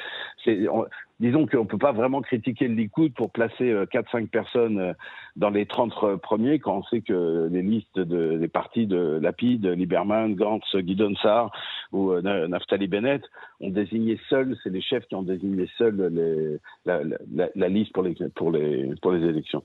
disons 1.21 1.47
qu'on 1.47 1.63
ne 1.63 1.69
peut 1.69 1.79
pas 1.79 1.93
vraiment 1.93 2.21
critiquer 2.21 2.69
le 2.69 2.75
Likoud 2.75 3.13
pour 3.15 3.31
placer 3.31 3.73
4-5 3.73 4.23
euh, 4.23 4.27
personnes 4.27 4.95
dans 5.37 5.51
les 5.51 5.67
30 5.67 6.17
premiers 6.23 6.59
quand 6.59 6.79
on 6.79 6.83
sait 6.85 7.01
que 7.01 7.49
les 7.51 7.63
listes 7.63 7.99
des 7.99 8.49
partis 8.49 8.87
de 8.87 9.19
Lapide, 9.21 9.67
Lieberman, 9.67 10.35
Gantz, 10.35 10.77
Guidon 10.77 11.15
Sarr 11.17 11.51
ou 11.93 12.13
Naftali 12.21 12.89
Bennett 12.89 13.23
ont 13.61 13.71
désigné 13.71 14.19
seuls, 14.29 14.57
c'est 14.63 14.71
les 14.71 14.83
chefs 14.83 15.07
qui 15.07 15.15
ont 15.15 15.23
désigné 15.23 15.69
seuls 15.79 16.59
la, 16.85 17.69
liste 17.69 17.93
pour 17.93 18.53
les 18.53 19.25
élections. 19.25 19.63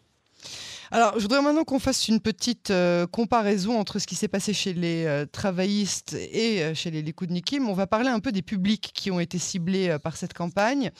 Alors, 0.96 1.14
je 1.16 1.24
voudrais 1.24 1.42
maintenant 1.42 1.64
qu'on 1.64 1.80
fasse 1.80 2.08
une 2.08 2.20
petite 2.20 2.70
euh, 2.70 3.08
comparaison 3.08 3.80
entre 3.80 3.98
ce 3.98 4.06
qui 4.06 4.14
s'est 4.14 4.28
passé 4.28 4.54
chez 4.54 4.74
les 4.74 5.08
euh, 5.08 5.26
travaillistes 5.26 6.14
et 6.14 6.62
euh, 6.62 6.76
chez 6.76 6.92
les 6.92 7.02
Likoudnikim. 7.02 7.68
On 7.68 7.74
va 7.74 7.88
parler 7.88 8.10
un 8.10 8.20
peu 8.20 8.32
des 8.32 8.44
publics 8.44 8.92
qui 8.94 9.10
ont 9.10 9.20
été 9.20 9.40
ciblés 9.40 9.98
par 10.04 10.16
cette 10.16 10.36
campagne. 10.36 10.92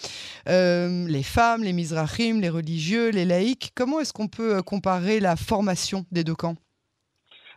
les 0.48 1.24
femmes, 1.24 1.64
les 1.64 1.74
Mizrahim, 1.74 2.42
les 2.42 2.50
religieux, 2.50 3.12
les 3.12 3.24
laïcs. 3.24 3.72
Comment 3.76 4.00
est-ce 4.00 4.14
qu'on 4.14 4.28
peut 4.28 4.64
comparer 4.64 5.20
la 5.20 5.36
formation 5.36 6.06
des 6.12 6.24
deux 6.24 6.34
camps? 6.34 6.56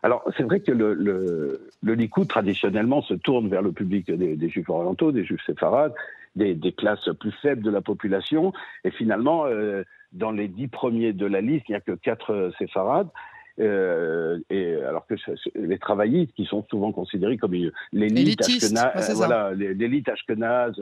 Alors, 0.03 0.23
c'est 0.37 0.43
vrai 0.43 0.61
que 0.61 0.73
le, 0.73 0.93
le, 0.93 1.95
Likoud, 1.95 2.29
traditionnellement, 2.29 3.01
se 3.01 3.15
tourne 3.15 3.49
vers 3.49 3.63
le 3.63 3.73
public 3.73 4.11
des, 4.11 4.51
Juifs 4.51 4.69
orientaux, 4.69 5.11
des 5.11 5.25
Juifs 5.25 5.45
séfarades, 5.47 5.95
des, 6.35 6.75
classes 6.77 7.09
plus 7.19 7.33
faibles 7.41 7.63
de 7.63 7.71
la 7.71 7.81
population. 7.81 8.53
Et 8.85 8.91
finalement, 8.91 9.47
dans 10.13 10.31
les 10.31 10.49
dix 10.49 10.69
premiers 10.69 11.13
de 11.13 11.27
la 11.27 11.41
liste, 11.41 11.67
il 11.69 11.73
n'y 11.73 11.77
a 11.77 11.81
que 11.81 11.93
quatre 11.93 12.33
euh, 12.33 12.51
séfarades. 12.59 13.09
Euh, 13.59 14.39
et 14.51 14.75
alors 14.83 15.07
que 15.07 15.15
les 15.55 15.79
travaillistes, 15.79 16.35
qui 16.35 16.45
sont 16.45 16.63
souvent 16.69 16.93
considérés 16.93 17.39
comme 17.39 17.55
l'élite 17.93 18.43
ashkenaz, 18.43 19.15
voilà, 19.15 19.53
l'élite 19.55 20.11
ashkenaz, 20.11 20.75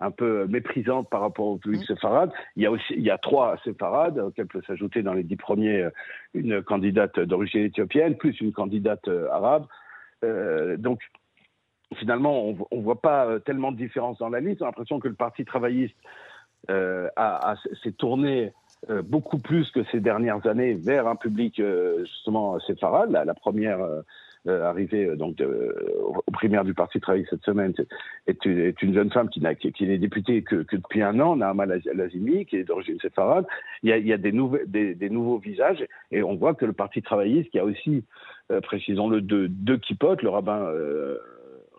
un 0.00 0.10
peu 0.10 0.46
méprisante 0.46 1.10
par 1.10 1.20
rapport 1.20 1.46
au 1.48 1.56
public 1.58 1.82
mmh. 1.82 1.94
séfarade. 1.94 2.32
Il 2.56 2.62
y 2.62 2.66
a 2.66 2.70
aussi, 2.70 2.94
il 2.96 3.02
y 3.02 3.10
a 3.10 3.18
trois 3.18 3.58
séfarades 3.62 4.18
auxquelles 4.18 4.46
peut 4.46 4.62
s'ajouter 4.66 5.02
dans 5.02 5.12
les 5.12 5.22
dix 5.22 5.36
premiers 5.36 5.82
euh, 5.82 5.90
une 6.32 6.62
candidate 6.62 7.20
d'origine 7.20 7.64
éthiopienne 7.64 8.16
plus 8.16 8.40
une 8.40 8.52
candidate 8.52 9.06
arabe. 9.30 9.66
donc 10.78 11.00
finalement, 11.96 12.54
on 12.70 12.76
ne 12.78 12.82
voit 12.82 13.02
pas 13.02 13.38
tellement 13.40 13.70
de 13.70 13.76
différence 13.76 14.18
dans 14.18 14.30
la 14.30 14.40
liste. 14.40 14.62
On 14.62 14.64
a 14.64 14.68
l'impression 14.68 14.98
que 14.98 15.08
le 15.08 15.14
Parti 15.14 15.44
travailliste 15.44 15.96
s'est 16.66 17.92
tourné 17.98 18.52
euh, 18.90 19.02
beaucoup 19.02 19.38
plus 19.38 19.70
que 19.70 19.80
ces 19.90 20.00
dernières 20.00 20.46
années 20.46 20.74
vers 20.74 21.06
un 21.06 21.16
public 21.16 21.58
euh, 21.58 22.04
justement 22.04 22.58
séfarade. 22.60 23.10
La, 23.10 23.34
première 23.34 23.80
euh, 23.80 24.02
arrivée 24.46 25.16
donc 25.16 25.42
au 25.42 26.30
primaire 26.32 26.64
du 26.64 26.74
Parti 26.74 27.00
travailliste 27.00 27.30
cette 27.30 27.44
semaine 27.44 27.72
est, 28.26 28.44
une 28.44 28.94
jeune 28.94 29.10
femme 29.10 29.30
qui, 29.30 29.42
qui, 29.72 29.86
n'est 29.86 29.96
députée 29.96 30.42
que, 30.42 30.66
depuis 30.70 31.00
un 31.00 31.18
an, 31.20 31.36
Naama 31.36 31.64
Lazimi, 31.66 32.44
qui 32.44 32.56
est 32.56 32.64
d'origine 32.64 32.98
séfarade. 33.00 33.46
Il 33.82 33.88
y 33.88 34.12
a, 34.12 34.18
des, 34.18 34.32
nouveaux 34.32 35.38
visages 35.38 35.86
et 36.10 36.22
on 36.22 36.34
voit 36.36 36.54
que 36.54 36.66
le 36.66 36.74
Parti 36.74 37.00
travailliste, 37.00 37.50
qui 37.52 37.58
a 37.58 37.64
aussi, 37.64 38.04
précisons-le, 38.62 39.22
deux, 39.22 39.48
deux 39.48 39.78
kipotes, 39.78 40.20
le 40.20 40.28
rabbin 40.28 40.68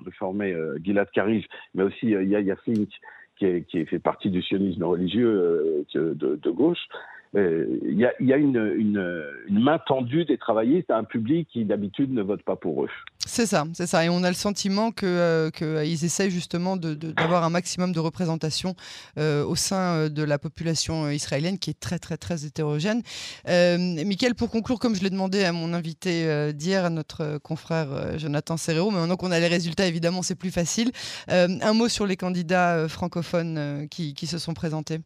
réformé 0.04 0.56
Gilad 0.84 1.12
Karij, 1.12 1.46
mais 1.76 1.84
aussi 1.84 2.08
Yaya 2.08 2.56
Fink, 2.66 2.90
qui, 3.38 3.86
fait 3.86 4.00
partie 4.00 4.30
du 4.30 4.42
sionisme 4.42 4.84
religieux 4.84 5.86
euh, 5.96 6.14
de, 6.14 6.50
gauche, 6.52 6.88
il 7.36 7.98
y, 7.98 8.34
a, 8.34 8.38
une, 8.38 9.26
main 9.50 9.80
tendue 9.80 10.26
des 10.26 10.38
travaillistes 10.38 10.90
à 10.90 10.98
un 10.98 11.04
public 11.04 11.50
qui 11.52 11.66
d'habitude 11.66 12.14
ne 12.14 12.22
vote 12.22 12.44
pas 12.44 12.56
pour 12.56 12.84
eux. 12.84 12.90
C'est 13.26 13.46
ça, 13.46 13.66
c'est 13.74 13.88
ça. 13.88 14.06
Et 14.06 14.10
on 14.10 14.24
a 14.24 14.30
le 14.30 14.36
sentiment 14.36 14.92
qu'ils 14.92 15.08
euh, 15.08 15.50
que 15.50 15.84
essayent 15.84 16.32
justement 16.32 16.78
d'avoir 16.78 17.44
un 17.44 17.50
maximum 17.50 17.92
de 17.92 18.00
représentation 18.00 18.76
au 19.18 19.56
sein 19.56 20.10
de 20.10 20.24
la 20.24 20.38
population 20.38 21.10
israélienne 21.10 21.58
qui 21.58 21.72
est 21.72 21.80
très, 21.80 22.00
très, 22.00 22.18
très 22.18 22.46
hétérogène. 22.46 23.02
Michael, 23.48 24.36
pour 24.36 24.50
conclure, 24.50 24.80
comme 24.80 24.96
je 24.96 25.04
l'ai 25.04 25.10
demandé 25.10 25.44
à 25.44 25.52
mon 25.52 25.74
invité 25.74 26.54
d'hier, 26.54 26.86
à 26.86 26.90
notre 26.90 27.38
confrère 27.40 28.18
Jonathan 28.18 28.58
Serrero, 28.58 28.92
mais 28.92 29.00
maintenant 29.00 29.18
qu'on 29.18 29.32
a 29.32 29.40
les 29.40 29.48
résultats, 29.48 29.88
évidemment, 29.88 30.22
c'est 30.22 30.36
plus 30.36 30.52
facile. 30.52 30.92
un 31.28 31.74
mot 31.74 31.90
sur 31.90 32.06
les 32.06 32.16
candidats 32.16 32.88
francophones 32.88 33.88
qui 33.90 34.28
se 34.28 34.38
sont 34.38 34.54
présentés. 34.54 35.00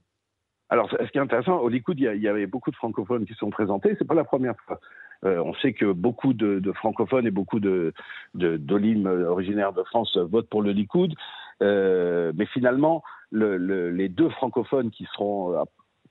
Alors, 0.69 0.89
ce 0.91 1.11
qui 1.11 1.17
est 1.17 1.21
intéressant, 1.21 1.57
au 1.57 1.67
Likoud, 1.67 1.99
il 1.99 2.21
y, 2.21 2.27
avait 2.27 2.45
beaucoup 2.45 2.69
de 2.69 2.75
francophones 2.75 3.25
qui 3.25 3.33
sont 3.33 3.49
présentés. 3.49 3.95
C'est 3.97 4.07
pas 4.07 4.13
la 4.13 4.23
première 4.23 4.55
fois. 4.65 4.79
Euh, 5.25 5.41
on 5.43 5.53
sait 5.55 5.73
que 5.73 5.91
beaucoup 5.91 6.33
de, 6.33 6.71
francophones 6.73 7.25
et 7.25 7.31
beaucoup 7.31 7.59
de, 7.59 7.93
d'Olim 8.35 9.07
originaires 9.07 9.73
de 9.73 9.83
France 9.83 10.15
votent 10.15 10.49
pour 10.49 10.61
le 10.61 10.71
Likoud. 10.71 11.13
Euh, 11.61 12.31
mais 12.35 12.45
finalement, 12.45 13.03
les 13.31 14.09
deux 14.09 14.29
francophones 14.29 14.91
qui 14.91 15.05
seront 15.13 15.53
euh, 15.53 15.63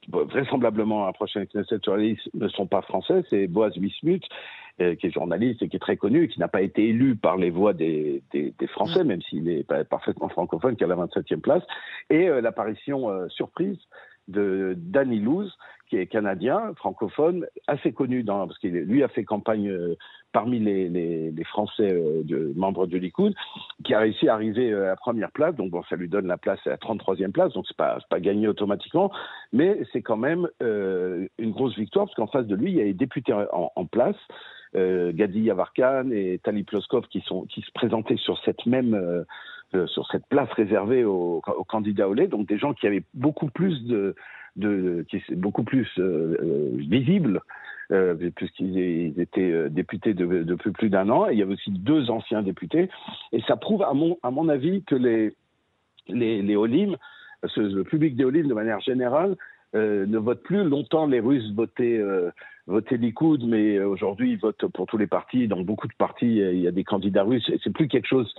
vraisemblablement 0.09 1.05
à 1.05 1.07
la 1.07 1.13
prochaine 1.13 1.47
Knesset 1.47 1.79
sur 1.83 1.97
la 1.97 2.03
liste 2.03 2.29
ne 2.35 2.49
sont 2.49 2.67
pas 2.67 2.83
français. 2.83 3.23
C'est 3.31 3.47
Boaz 3.47 3.77
Wismut, 3.77 4.25
qui 4.79 5.07
est 5.07 5.11
journaliste 5.11 5.63
et 5.63 5.69
qui 5.69 5.77
est 5.77 5.81
très 5.81 5.97
connu, 5.97 6.25
et 6.25 6.29
qui 6.29 6.41
n'a 6.41 6.49
pas 6.49 6.63
été 6.63 6.89
élu 6.89 7.15
par 7.15 7.37
les 7.37 7.51
voix 7.51 7.75
des, 7.75 8.23
Français, 8.71 9.05
même 9.05 9.23
s'il 9.23 9.49
est 9.49 9.65
parfaitement 9.89 10.29
francophone, 10.29 10.77
qui 10.77 10.83
a 10.83 10.89
la 10.89 10.97
27e 10.97 11.41
place. 11.41 11.63
Et 12.11 12.29
l'apparition 12.41 13.29
surprise 13.29 13.79
de 14.29 14.75
Danny 14.77 15.19
Luz, 15.19 15.57
qui 15.89 15.97
est 15.97 16.07
canadien, 16.07 16.73
francophone, 16.77 17.47
assez 17.67 17.93
connu 17.93 18.23
dans, 18.23 18.47
parce 18.47 18.59
qu'il 18.59 18.73
lui 18.73 19.03
a 19.03 19.09
fait 19.09 19.25
campagne 19.25 19.69
euh, 19.71 19.97
parmi 20.33 20.59
les, 20.59 20.89
les, 20.89 21.45
Français 21.45 21.91
euh, 21.91 22.23
de, 22.25 22.53
membres 22.57 22.87
du 22.87 22.99
Likoud, 22.99 23.35
qui 23.85 23.95
a 23.95 24.01
réussi 24.01 24.29
à 24.29 24.35
arriver 24.35 24.71
euh, 24.71 24.85
à 24.85 24.89
la 24.89 24.97
première 24.97 25.31
place. 25.31 25.55
Donc 25.57 25.71
bon, 25.71 25.83
ça 25.89 25.97
lui 25.97 26.09
donne 26.09 26.27
la 26.27 26.37
place 26.37 26.61
à 26.67 26.71
la 26.71 26.77
33e 26.77 27.33
place, 27.33 27.53
donc 27.55 27.65
c'est 27.67 27.77
pas 27.77 27.99
pas 28.11 28.21
gagné 28.21 28.49
automatiquement, 28.49 29.11
mais 29.53 29.81
c'est 29.93 30.03
quand 30.03 30.17
même 30.17 30.49
une 30.61 31.51
grosse 31.51 31.77
victoire 31.77 32.07
parce 32.07 32.17
qu'en 32.17 32.27
face 32.27 32.47
de 32.47 32.55
lui, 32.55 32.71
il 32.71 32.77
y 32.77 32.81
a 32.81 32.85
des 32.85 32.95
députés 32.95 33.33
en, 33.33 33.87
place. 33.87 34.17
Gadi 34.75 35.41
Yavarkan 35.41 36.11
et 36.11 36.41
Tali 36.45 36.63
Ploskov 36.63 37.07
qui 37.09 37.21
sont 37.23 37.47
qui 37.47 37.63
se 37.63 37.71
présentaient 37.73 38.19
sur 38.19 38.39
cette 38.45 38.67
même 38.67 39.25
sur 39.87 40.07
cette 40.11 40.27
place 40.27 40.51
réservée 40.53 41.05
aux, 41.05 41.43
candidats 41.69 42.09
au 42.09 42.15
lait, 42.15 42.27
donc 42.27 42.49
des 42.49 42.59
gens 42.59 42.73
qui 42.73 42.87
avaient 42.87 43.05
beaucoup 43.15 43.49
plus 43.49 43.85
de, 43.85 44.15
de 44.57 45.05
qui 45.09 45.23
beaucoup 45.35 45.63
plus 45.63 45.89
euh, 45.99 46.37
euh, 46.43 46.71
visibles 46.77 47.41
euh, 47.91 48.15
puisqu'ils 48.35 49.19
étaient 49.19 49.71
députés 49.71 50.13
depuis 50.13 50.73
plus 50.73 50.91
d'un 50.91 51.09
an. 51.09 51.29
Il 51.29 51.39
y 51.39 51.43
avait 51.43 51.55
aussi 51.55 51.71
deux 51.71 52.11
anciens 52.11 52.43
députés. 52.43 52.91
Et 53.33 53.41
ça 53.43 53.57
prouve, 53.57 53.83
à 53.83 53.95
mon, 53.95 54.49
avis, 54.49 54.83
que 54.83 54.95
les, 54.95 55.35
les, 56.09 56.43
les 56.43 56.55
le 56.55 57.83
public 57.85 58.15
des 58.15 58.25
Olim, 58.25 58.47
de 58.47 58.53
manière 58.53 58.81
générale, 58.81 59.37
ne 59.73 60.19
vote 60.19 60.43
plus. 60.43 60.65
Longtemps, 60.65 61.07
les 61.07 61.21
Russes 61.21 61.51
votaient, 61.55 61.99
votaient 62.67 62.99
Likoud, 62.99 63.43
mais 63.47 63.79
aujourd'hui, 63.81 64.33
ils 64.33 64.39
votent 64.39 64.67
pour 64.67 64.85
tous 64.85 64.99
les 64.99 65.07
partis. 65.07 65.49
Dans 65.49 65.63
beaucoup 65.63 65.89
de 65.89 65.97
partis, 65.97 66.37
il 66.37 66.61
y 66.61 66.69
a 66.69 66.73
des 66.73 66.85
candidats 66.85 67.23
russes. 67.23 67.51
C'est 67.65 67.73
plus 67.73 67.89
quelque 67.89 68.09
chose 68.09 68.31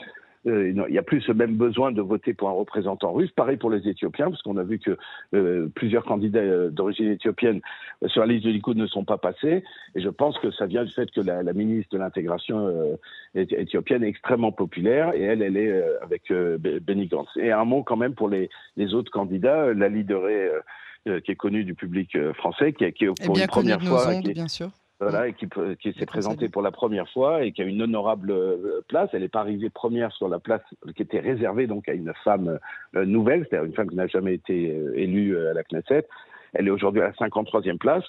euh, 0.48 0.70
il 0.70 0.92
n'y 0.92 0.98
a 0.98 1.04
plus 1.04 1.22
ce 1.22 1.32
même 1.32 1.56
besoin 1.56 1.92
de 1.92 2.02
voter 2.02 2.34
pour 2.34 2.50
un 2.50 2.54
représentant 2.54 3.12
russe. 3.12 3.32
Pareil 3.32 3.58
pour 3.58 3.70
les 3.70 3.88
Éthiopiens, 3.88 4.30
parce 4.30 4.42
qu'on 4.42 4.58
a 4.58 4.64
vu 4.64 4.80
que 4.80 4.98
euh, 5.34 5.68
plusieurs 5.76 6.06
candidats 6.06 6.40
euh, 6.40 6.70
d'origine 6.70 7.10
éthiopienne 7.10 7.60
sur 8.08 8.22
la 8.22 8.28
liste 8.28 8.46
de 8.46 8.52
Likoud 8.52 8.78
ne 8.78 8.88
sont 8.88 9.04
pas 9.04 9.18
passés. 9.18 9.64
Et 9.96 10.02
je 10.02 10.10
pense 10.10 10.38
que 10.40 10.52
ça 10.52 10.66
vient 10.66 10.86
du 10.86 10.94
fait 10.94 11.12
que 11.12 11.20
la, 11.20 11.44
ministre 11.54 11.94
de 11.94 11.98
l'intégration 11.98 12.98
éthiopienne 13.36 14.04
est 14.04 14.08
extrêmement 14.08 14.52
populaire 14.52 15.14
et 15.14 15.24
elle, 15.24 15.42
elle 15.42 15.58
est 15.58 15.84
avec 16.02 16.32
Benny 16.32 17.08
Gantz. 17.08 17.30
Et 17.36 17.52
un 17.52 17.66
mot 17.66 17.84
quand 17.84 17.98
même 17.98 18.14
pour 18.14 18.30
les, 18.30 18.50
autres 18.94 19.12
candidats, 19.12 19.74
la 19.74 19.90
leader 19.90 20.22
qui 21.06 21.32
est 21.32 21.36
connue 21.36 21.66
du 21.66 21.74
public 21.74 22.18
français, 22.34 22.72
qui, 22.72 22.90
qui 22.94 23.06
est 23.06 23.26
pour 23.26 23.38
une 23.38 23.48
première 23.48 23.82
fois, 23.82 24.14
bien 24.22 24.48
sûr 24.48 24.70
voilà, 25.00 25.28
et 25.28 25.34
qui, 25.34 25.48
qui 25.80 25.94
s'est 25.94 26.06
présentée 26.06 26.50
pour 26.50 26.62
la 26.62 26.72
première 26.72 27.10
fois 27.10 27.44
et 27.44 27.52
qui 27.52 27.62
a 27.62 27.66
une 27.66 27.82
honorable 27.82 28.32
euh, 28.32 28.82
place. 28.88 29.10
Elle 29.14 29.22
n'est 29.22 29.30
pas 29.30 29.40
arrivée 29.40 29.70
première 29.70 30.12
sur 30.12 30.28
la 30.28 30.40
place 30.40 30.62
qui 30.96 31.02
était 31.02 31.20
réservée 31.20 31.68
donc 31.68 31.88
à 31.88 31.94
une 31.94 32.14
femme 32.24 32.60
euh, 32.96 33.06
nouvelle, 33.06 33.46
c'est-à-dire 33.50 33.66
une 33.66 33.76
femme 33.76 33.90
qui 33.90 33.96
n'a 33.96 34.08
jamais 34.08 34.34
été 34.34 34.72
euh, 34.72 34.94
élue 34.98 35.38
à 35.48 35.54
la 35.54 35.64
Knesset. 35.64 36.06
Elle 36.54 36.68
est 36.68 36.72
aujourd'hui 36.72 37.02
à 37.02 37.06
la 37.06 37.12
53e 37.14 37.78
place. 37.78 38.04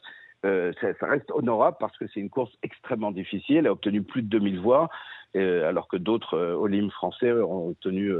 Euh, 0.47 0.73
ça, 0.81 0.89
ça, 0.99 1.07
reste 1.07 1.31
honorable 1.33 1.77
parce 1.79 1.97
que 1.99 2.07
c'est 2.09 2.21
une 2.21 2.31
course 2.31 2.53
extrêmement 2.63 3.11
difficile. 3.11 3.59
Elle 3.59 3.67
a 3.67 3.73
obtenu 3.73 4.03
plus 4.03 4.23
de 4.23 4.29
2000 4.29 4.61
voix, 4.61 4.89
euh, 5.37 5.69
alors 5.69 5.87
que 5.87 5.99
d'autres 5.99 6.37
euh, 6.37 6.91
français 6.91 7.33
ont 7.33 7.69
obtenu 7.69 8.13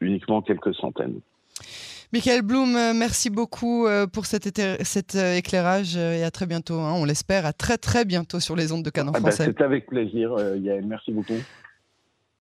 uniquement 0.00 0.42
quelques 0.42 0.74
centaines. 0.74 1.20
Michael 2.12 2.42
Blum, 2.42 2.74
euh, 2.74 2.92
merci 2.92 3.30
beaucoup 3.30 3.86
euh, 3.86 4.08
pour 4.08 4.26
cet, 4.26 4.58
euh, 4.58 5.36
éclairage 5.36 5.96
et 5.96 6.24
à 6.24 6.30
très 6.32 6.46
bientôt. 6.46 6.80
Hein. 6.80 6.94
on 6.96 7.04
l'espère, 7.04 7.46
à 7.46 7.52
très 7.52 7.78
très 7.78 8.04
bientôt 8.04 8.40
sur 8.40 8.56
les 8.56 8.72
ondes 8.72 8.82
de 8.82 8.90
Canon 8.90 9.12
ah 9.14 9.20
bah, 9.20 9.30
français. 9.30 9.44
C'est 9.46 9.62
avec 9.62 9.86
plaisir, 9.86 10.34
Yael. 10.56 10.86
Merci 10.86 11.12
beaucoup. 11.12 11.38